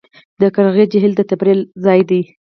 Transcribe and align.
د 0.39 0.41
قرغې 0.55 0.85
جهیل 0.91 1.13
د 1.15 1.21
تفریح 1.29 1.59
ځای 1.83 2.01
دی 2.09 2.21